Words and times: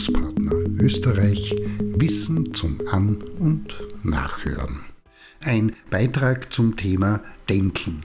Bildungspartner 0.00 0.52
Österreich 0.82 1.54
Wissen 1.78 2.54
zum 2.54 2.78
An- 2.90 3.22
und 3.38 3.76
Nachhören. 4.02 4.80
Ein 5.40 5.76
Beitrag 5.90 6.50
zum 6.54 6.76
Thema 6.76 7.20
Denken. 7.50 8.00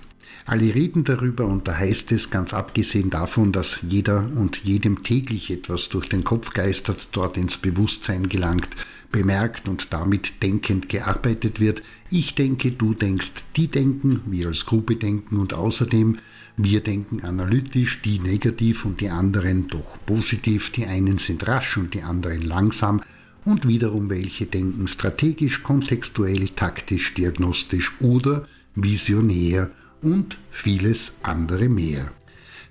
Alle 0.45 0.75
reden 0.75 1.03
darüber 1.03 1.45
und 1.45 1.67
da 1.67 1.77
heißt 1.77 2.11
es, 2.11 2.29
ganz 2.29 2.53
abgesehen 2.53 3.09
davon, 3.09 3.51
dass 3.51 3.79
jeder 3.87 4.29
und 4.35 4.63
jedem 4.63 5.03
täglich 5.03 5.49
etwas 5.49 5.89
durch 5.89 6.07
den 6.07 6.23
Kopf 6.23 6.51
geistert, 6.53 7.07
dort 7.11 7.37
ins 7.37 7.57
Bewusstsein 7.57 8.29
gelangt, 8.29 8.69
bemerkt 9.11 9.67
und 9.67 9.93
damit 9.93 10.43
denkend 10.43 10.89
gearbeitet 10.89 11.59
wird. 11.59 11.81
Ich 12.11 12.35
denke, 12.35 12.71
du 12.71 12.93
denkst, 12.93 13.31
die 13.55 13.67
denken, 13.67 14.21
wir 14.25 14.47
als 14.47 14.65
Gruppe 14.65 14.97
denken 14.97 15.37
und 15.37 15.53
außerdem 15.53 16.17
wir 16.57 16.81
denken 16.81 17.21
analytisch, 17.21 18.01
die 18.01 18.19
negativ 18.19 18.85
und 18.85 19.01
die 19.01 19.09
anderen 19.09 19.67
doch 19.67 19.97
positiv, 20.05 20.69
die 20.69 20.85
einen 20.85 21.17
sind 21.17 21.45
rasch 21.47 21.75
und 21.75 21.93
die 21.93 22.03
anderen 22.03 22.41
langsam 22.41 23.01
und 23.43 23.67
wiederum 23.67 24.09
welche 24.09 24.45
denken 24.45 24.87
strategisch, 24.87 25.63
kontextuell, 25.63 26.49
taktisch, 26.49 27.13
diagnostisch 27.13 27.91
oder 27.99 28.47
visionär 28.75 29.71
und 30.05 30.37
vieles 30.51 31.15
andere 31.23 31.67
mehr. 31.67 32.11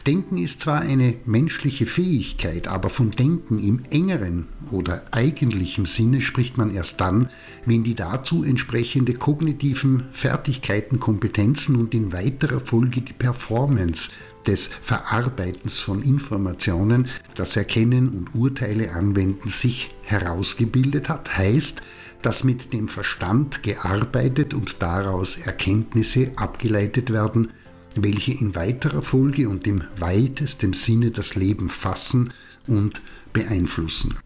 Denken 0.06 0.36
ist 0.36 0.60
zwar 0.60 0.80
eine 0.80 1.14
menschliche 1.24 1.86
Fähigkeit, 1.86 2.68
aber 2.68 2.90
von 2.90 3.10
Denken 3.10 3.58
im 3.58 3.82
engeren 3.90 4.46
oder 4.70 5.02
eigentlichen 5.12 5.86
Sinne 5.86 6.20
spricht 6.20 6.58
man 6.58 6.74
erst 6.74 7.00
dann, 7.00 7.30
wenn 7.64 7.84
die 7.84 7.94
dazu 7.94 8.44
entsprechende 8.44 9.14
kognitiven 9.14 10.04
Fertigkeiten, 10.12 11.00
Kompetenzen 11.00 11.76
und 11.76 11.94
in 11.94 12.12
weiterer 12.12 12.60
Folge 12.60 13.00
die 13.00 13.14
Performance 13.14 14.10
des 14.46 14.68
Verarbeitens 14.68 15.80
von 15.80 16.02
Informationen, 16.02 17.08
das 17.34 17.56
Erkennen 17.56 18.10
und 18.10 18.34
Urteile 18.34 18.92
anwenden 18.92 19.48
sich 19.48 19.90
herausgebildet 20.02 21.08
hat, 21.08 21.38
heißt, 21.38 21.80
dass 22.24 22.42
mit 22.42 22.72
dem 22.72 22.88
Verstand 22.88 23.62
gearbeitet 23.62 24.54
und 24.54 24.80
daraus 24.80 25.36
Erkenntnisse 25.36 26.32
abgeleitet 26.36 27.12
werden, 27.12 27.50
welche 27.96 28.32
in 28.32 28.54
weiterer 28.54 29.02
Folge 29.02 29.48
und 29.48 29.66
im 29.66 29.84
weitesten 29.98 30.72
Sinne 30.72 31.10
das 31.10 31.34
Leben 31.34 31.68
fassen 31.68 32.32
und 32.66 33.02
beeinflussen. 33.34 34.16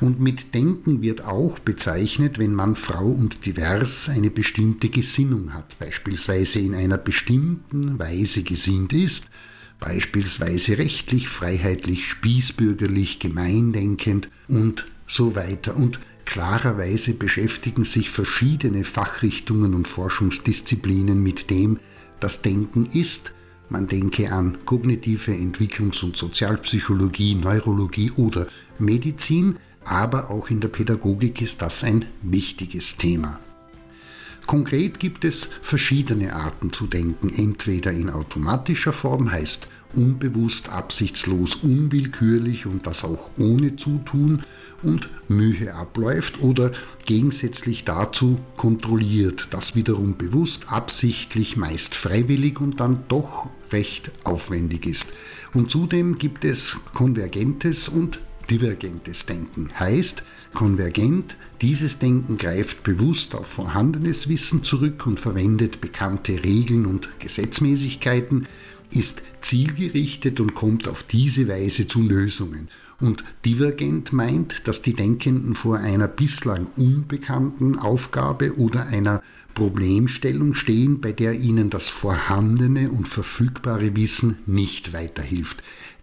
Und 0.00 0.20
mit 0.20 0.52
Denken 0.54 1.00
wird 1.00 1.24
auch 1.24 1.60
bezeichnet, 1.60 2.38
wenn 2.38 2.54
man 2.54 2.74
Frau 2.74 3.06
und 3.06 3.46
divers 3.46 4.08
eine 4.08 4.30
bestimmte 4.30 4.88
Gesinnung 4.88 5.54
hat, 5.54 5.78
beispielsweise 5.78 6.58
in 6.58 6.74
einer 6.74 6.98
bestimmten 6.98 8.00
Weise 8.00 8.42
gesinnt 8.42 8.92
ist, 8.92 9.30
beispielsweise 9.78 10.78
rechtlich, 10.78 11.28
freiheitlich, 11.28 12.06
spießbürgerlich, 12.06 13.20
gemeindenkend 13.20 14.28
und 14.48 14.86
so 15.06 15.36
weiter. 15.36 15.76
Und 15.76 16.00
klarerweise 16.28 17.14
beschäftigen 17.14 17.84
sich 17.84 18.10
verschiedene 18.10 18.84
Fachrichtungen 18.84 19.72
und 19.72 19.88
Forschungsdisziplinen 19.88 21.22
mit 21.22 21.48
dem, 21.48 21.78
das 22.20 22.42
Denken 22.42 22.86
ist. 22.92 23.32
Man 23.70 23.86
denke 23.86 24.30
an 24.30 24.58
kognitive 24.66 25.32
Entwicklungs- 25.32 26.04
und 26.04 26.18
Sozialpsychologie, 26.18 27.34
Neurologie 27.34 28.10
oder 28.10 28.46
Medizin, 28.78 29.56
aber 29.86 30.30
auch 30.30 30.50
in 30.50 30.60
der 30.60 30.68
Pädagogik 30.68 31.40
ist 31.40 31.62
das 31.62 31.82
ein 31.82 32.04
wichtiges 32.20 32.98
Thema. 32.98 33.40
Konkret 34.46 35.00
gibt 35.00 35.24
es 35.24 35.48
verschiedene 35.62 36.36
Arten 36.36 36.74
zu 36.74 36.86
denken, 36.86 37.30
entweder 37.34 37.90
in 37.90 38.10
automatischer 38.10 38.92
Form 38.92 39.32
heißt 39.32 39.66
unbewusst, 39.94 40.68
absichtslos, 40.68 41.56
unwillkürlich 41.56 42.66
und 42.66 42.86
das 42.86 43.04
auch 43.04 43.30
ohne 43.38 43.76
Zutun 43.76 44.42
und 44.82 45.08
Mühe 45.28 45.74
abläuft 45.74 46.40
oder 46.40 46.72
gegensätzlich 47.06 47.84
dazu 47.84 48.38
kontrolliert, 48.56 49.48
das 49.50 49.74
wiederum 49.74 50.16
bewusst, 50.16 50.70
absichtlich, 50.70 51.56
meist 51.56 51.94
freiwillig 51.94 52.60
und 52.60 52.80
dann 52.80 53.04
doch 53.08 53.48
recht 53.72 54.12
aufwendig 54.24 54.86
ist. 54.86 55.14
Und 55.54 55.70
zudem 55.70 56.18
gibt 56.18 56.44
es 56.44 56.78
konvergentes 56.94 57.88
und 57.88 58.20
divergentes 58.50 59.26
Denken. 59.26 59.70
Heißt, 59.78 60.22
konvergent, 60.54 61.36
dieses 61.60 61.98
Denken 61.98 62.38
greift 62.38 62.82
bewusst 62.82 63.34
auf 63.34 63.46
vorhandenes 63.46 64.28
Wissen 64.28 64.62
zurück 64.62 65.06
und 65.06 65.20
verwendet 65.20 65.80
bekannte 65.80 66.44
Regeln 66.44 66.86
und 66.86 67.08
Gesetzmäßigkeiten, 67.18 68.46
ist 68.92 69.22
zielgerichtet 69.40 70.40
und 70.40 70.54
kommt 70.54 70.88
auf 70.88 71.02
diese 71.02 71.48
Weise 71.48 71.86
zu 71.86 72.02
Lösungen. 72.02 72.68
Und 73.00 73.22
divergent 73.44 74.12
meint, 74.12 74.66
dass 74.66 74.82
die 74.82 74.92
Denkenden 74.92 75.54
vor 75.54 75.78
einer 75.78 76.08
bislang 76.08 76.66
unbekannten 76.76 77.78
Aufgabe 77.78 78.58
oder 78.58 78.86
einer 78.86 79.22
Problemstellung 79.54 80.54
stehen, 80.54 81.00
bei 81.00 81.12
der 81.12 81.34
ihnen 81.34 81.70
das 81.70 81.88
vorhandene 81.88 82.90
und 82.90 83.06
verfügbare 83.06 83.94
Wissen 83.94 84.38
nicht 84.46 84.92
weiterhilft. 84.92 85.62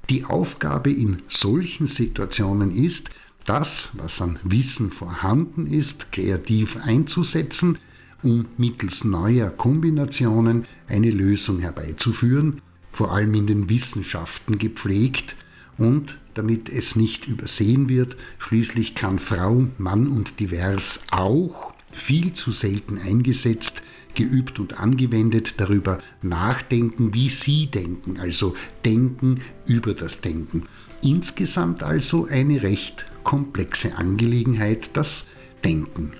Die 0.09 0.23
Aufgabe 0.23 0.91
in 0.91 1.22
solchen 1.28 1.88
Situationen 1.88 2.72
ist, 2.72 3.09
das, 3.44 3.90
was 3.94 4.22
an 4.22 4.40
Wissen 4.44 4.91
vorhanden 4.91 5.67
ist, 5.67 6.12
kreativ 6.12 6.78
einzusetzen, 6.84 7.78
um 8.23 8.46
mittels 8.57 9.03
neuer 9.03 9.50
Kombinationen 9.50 10.66
eine 10.88 11.12
Lösung 11.12 11.59
herbeizuführen, 11.59 12.62
vor 12.95 13.11
allem 13.11 13.33
in 13.33 13.45
den 13.45 13.69
Wissenschaften 13.69 14.57
gepflegt 14.57 15.35
und 15.78 16.17
damit 16.33 16.69
es 16.69 16.95
nicht 16.95 17.28
übersehen 17.28 17.89
wird, 17.89 18.16
schließlich 18.39 18.95
kann 18.95 19.19
Frau, 19.19 19.67
Mann 19.78 20.07
und 20.07 20.39
divers 20.39 21.01
auch 21.11 21.73
viel 21.91 22.31
zu 22.31 22.53
selten 22.53 22.97
eingesetzt, 22.97 23.81
geübt 24.13 24.59
und 24.59 24.79
angewendet 24.79 25.55
darüber 25.57 26.00
nachdenken, 26.22 27.13
wie 27.13 27.28
sie 27.28 27.67
denken, 27.67 28.17
also 28.17 28.55
denken 28.85 29.41
über 29.66 29.94
das 29.94 30.22
Denken. 30.22 30.63
Insgesamt 31.03 31.84
also 31.84 32.28
eine 32.28 32.63
recht 32.63 33.07
komplexe 33.25 33.97
Angelegenheit, 33.97 34.91
das 34.94 35.28
Denken. 35.66 36.13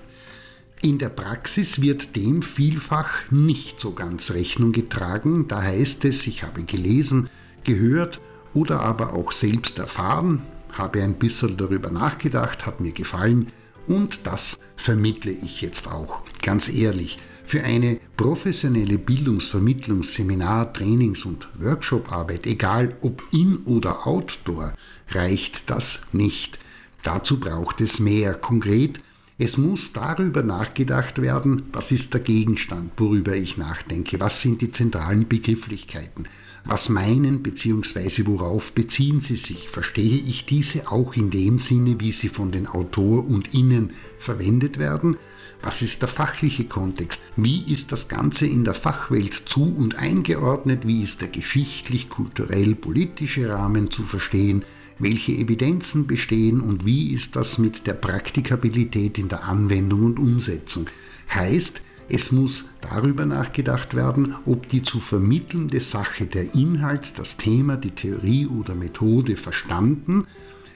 In 0.82 0.98
der 0.98 1.08
Praxis 1.08 1.80
wird 1.80 2.14
dem 2.16 2.42
vielfach 2.42 3.30
nicht 3.30 3.80
so 3.80 3.92
ganz 3.92 4.30
Rechnung 4.32 4.72
getragen. 4.72 5.48
Da 5.48 5.62
heißt 5.62 6.04
es, 6.04 6.26
ich 6.26 6.42
habe 6.42 6.64
gelesen, 6.64 7.30
gehört 7.64 8.20
oder 8.54 8.80
aber 8.80 9.14
auch 9.14 9.32
selbst 9.32 9.78
erfahren, 9.78 10.42
habe 10.72 11.02
ein 11.02 11.14
bisschen 11.14 11.56
darüber 11.56 11.90
nachgedacht, 11.90 12.66
hat 12.66 12.80
mir 12.80 12.92
gefallen 12.92 13.52
und 13.86 14.26
das 14.26 14.58
vermittle 14.76 15.32
ich 15.32 15.60
jetzt 15.60 15.88
auch. 15.88 16.22
Ganz 16.42 16.68
ehrlich, 16.68 17.18
für 17.44 17.62
eine 17.62 18.00
professionelle 18.16 18.98
Bildungsvermittlungs-, 18.98 20.14
Seminar-, 20.14 20.72
Trainings- 20.72 21.24
und 21.24 21.48
Workshop-Arbeit, 21.58 22.46
egal 22.46 22.96
ob 23.02 23.22
in 23.32 23.58
oder 23.58 24.06
outdoor, 24.06 24.72
reicht 25.10 25.70
das 25.70 26.02
nicht. 26.12 26.58
Dazu 27.02 27.38
braucht 27.38 27.80
es 27.80 28.00
mehr. 28.00 28.34
Konkret 28.34 29.00
es 29.38 29.58
muss 29.58 29.92
darüber 29.92 30.42
nachgedacht 30.42 31.20
werden, 31.20 31.64
was 31.72 31.92
ist 31.92 32.14
der 32.14 32.20
Gegenstand, 32.20 32.92
worüber 32.96 33.36
ich 33.36 33.58
nachdenke, 33.58 34.18
was 34.18 34.40
sind 34.40 34.62
die 34.62 34.70
zentralen 34.70 35.28
Begrifflichkeiten, 35.28 36.26
was 36.64 36.88
meinen 36.88 37.42
bzw. 37.42 38.24
worauf 38.24 38.72
beziehen 38.72 39.20
sie 39.20 39.36
sich, 39.36 39.68
verstehe 39.68 40.22
ich 40.26 40.46
diese 40.46 40.90
auch 40.90 41.14
in 41.14 41.30
dem 41.30 41.58
Sinne, 41.58 42.00
wie 42.00 42.12
sie 42.12 42.30
von 42.30 42.50
den 42.50 42.66
Autor 42.66 43.26
und 43.26 43.52
Innen 43.52 43.90
verwendet 44.18 44.78
werden, 44.78 45.16
was 45.62 45.82
ist 45.82 46.02
der 46.02 46.08
fachliche 46.08 46.64
Kontext? 46.64 47.24
Wie 47.34 47.72
ist 47.72 47.90
das 47.90 48.08
Ganze 48.08 48.46
in 48.46 48.64
der 48.64 48.74
Fachwelt 48.74 49.34
zu 49.34 49.74
und 49.74 49.96
eingeordnet? 49.96 50.86
Wie 50.86 51.02
ist 51.02 51.22
der 51.22 51.28
geschichtlich, 51.28 52.08
kulturell, 52.08 52.74
politische 52.74 53.48
Rahmen 53.48 53.90
zu 53.90 54.02
verstehen? 54.02 54.64
Welche 54.98 55.32
Evidenzen 55.32 56.06
bestehen 56.06 56.60
und 56.60 56.86
wie 56.86 57.12
ist 57.12 57.36
das 57.36 57.58
mit 57.58 57.86
der 57.86 57.94
Praktikabilität 57.94 59.18
in 59.18 59.28
der 59.28 59.44
Anwendung 59.44 60.04
und 60.04 60.18
Umsetzung. 60.18 60.86
Heißt, 61.32 61.82
es 62.08 62.30
muss 62.30 62.66
darüber 62.80 63.26
nachgedacht 63.26 63.94
werden, 63.94 64.36
ob 64.46 64.68
die 64.68 64.82
zu 64.82 65.00
vermittelnde 65.00 65.80
Sache, 65.80 66.26
der 66.26 66.54
Inhalt, 66.54 67.18
das 67.18 67.36
Thema, 67.36 67.76
die 67.76 67.90
Theorie 67.90 68.46
oder 68.46 68.74
Methode 68.74 69.36
verstanden, 69.36 70.26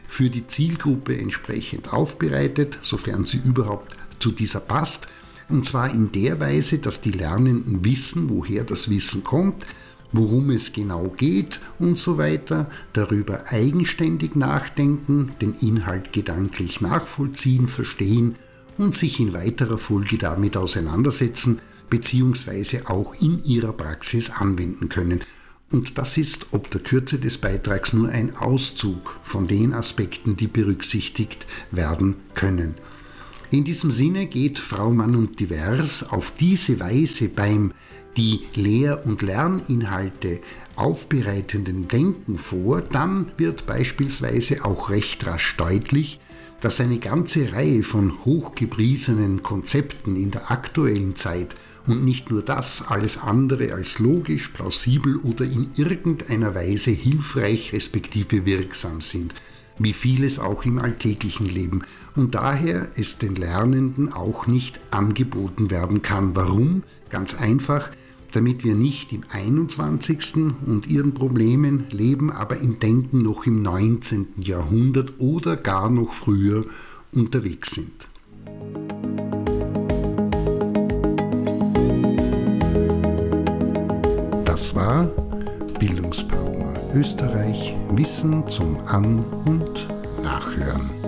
für 0.09 0.29
die 0.29 0.49
Zielgruppe 0.49 1.17
entsprechend 1.17 1.93
aufbereitet, 1.93 2.81
sofern 2.83 3.27
sie 3.27 3.41
überhaupt 3.45 3.97
zu 4.19 4.33
dieser 4.33 4.59
passt, 4.59 5.07
und 5.49 5.67
zwar 5.67 5.93
in 5.93 6.11
der 6.13 6.41
Weise, 6.41 6.79
dass 6.79 7.01
die 7.01 7.11
Lernenden 7.11 7.85
wissen, 7.85 8.29
woher 8.29 8.65
das 8.65 8.91
Wissen 8.91 9.25
kommt, 9.25 9.67
worum 10.13 10.51
es 10.51 10.73
genau 10.73 11.09
geht 11.17 11.61
und 11.79 11.99
so 11.99 12.19
weiter, 12.19 12.71
darüber 12.93 13.45
eigenständig 13.49 14.35
nachdenken, 14.37 15.33
den 15.41 15.55
Inhalt 15.61 16.13
gedanklich 16.13 16.81
nachvollziehen, 16.81 17.69
verstehen 17.69 18.37
und 18.79 18.95
sich 18.95 19.21
in 19.21 19.33
weiterer 19.33 19.79
Folge 19.79 20.19
damit 20.19 20.57
auseinandersetzen 20.57 21.61
bzw. 21.91 22.83
auch 22.87 23.15
in 23.21 23.45
ihrer 23.45 23.73
Praxis 23.73 24.31
anwenden 24.31 24.89
können. 24.89 25.21
Und 25.73 25.99
das 25.99 26.17
ist 26.17 26.47
ob 26.51 26.71
der 26.71 26.81
Kürze 26.81 27.19
des 27.19 27.39
Beitrags 27.39 27.93
nur 27.93 28.09
ein 28.09 28.37
Auszug 28.37 29.21
von 29.23 29.47
den 29.47 29.73
Aspekten, 29.73 30.37
die 30.37 30.49
berücksichtigt 30.49 31.47
werden 31.71 32.17
können. 32.35 32.75
In 33.53 33.65
diesem 33.65 33.91
Sinne 33.91 34.27
geht 34.27 34.59
Frau 34.59 34.91
Mann 34.91 35.15
und 35.15 35.39
Divers 35.39 36.09
auf 36.09 36.33
diese 36.39 36.81
Weise 36.81 37.29
beim 37.29 37.73
die 38.17 38.41
Lehr- 38.55 39.05
und 39.07 39.23
Lerninhalte 39.23 40.41
aufbereitenden 40.77 41.89
Denken 41.89 42.39
vor, 42.39 42.81
dann 42.81 43.33
wird 43.37 43.67
beispielsweise 43.67 44.65
auch 44.65 44.91
recht 44.91 45.27
rasch 45.27 45.57
deutlich, 45.57 46.21
dass 46.61 46.81
eine 46.81 46.99
ganze 46.99 47.53
Reihe 47.53 47.83
von 47.83 48.25
hochgepriesenen 48.25 49.43
Konzepten 49.43 50.17
in 50.17 50.31
der 50.31 50.51
aktuellen 50.51 51.17
Zeit 51.17 51.55
und 51.87 52.05
nicht 52.05 52.31
nur 52.31 52.43
das, 52.43 52.85
alles 52.89 53.19
andere 53.19 53.73
als 53.73 53.99
logisch, 53.99 54.49
plausibel 54.49 55.17
oder 55.17 55.45
in 55.45 55.71
irgendeiner 55.77 56.55
Weise 56.55 56.91
hilfreich 56.91 57.73
respektive 57.73 58.45
wirksam 58.45 59.01
sind, 59.01 59.35
wie 59.79 59.95
vieles 59.95 60.39
auch 60.39 60.65
im 60.65 60.79
alltäglichen 60.79 61.47
Leben 61.47 61.83
und 62.15 62.35
daher 62.35 62.91
es 62.97 63.17
den 63.17 63.35
Lernenden 63.35 64.13
auch 64.13 64.47
nicht 64.47 64.79
angeboten 64.91 65.71
werden 65.71 66.03
kann. 66.03 66.37
Warum? 66.37 66.83
Ganz 67.09 67.35
einfach, 67.35 67.89
damit 68.33 68.65
wir 68.65 68.75
nicht 68.75 69.13
im 69.13 69.25
21. 69.31 70.37
und 70.67 70.87
ihren 70.87 71.15
Problemen 71.15 71.87
leben, 71.91 72.31
aber 72.31 72.59
im 72.59 72.79
Denken 72.79 73.23
noch 73.23 73.47
im 73.47 73.63
19. 73.63 74.29
Jahrhundert 74.41 75.15
oder 75.19 75.57
gar 75.57 75.91
noch 75.91 76.13
früher 76.13 76.65
unterwegs 77.13 77.71
sind. 77.73 78.09
Das 84.45 84.75
war 84.75 85.05
Bildungspartner 85.79 86.75
Österreich 86.95 87.75
Wissen 87.93 88.49
zum 88.49 88.77
An- 88.87 89.25
und 89.47 89.89
Nachhören. 90.23 91.00